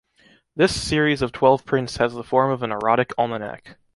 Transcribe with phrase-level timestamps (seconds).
[0.55, 3.77] This series of twelve prints has the form of an erotic almanac.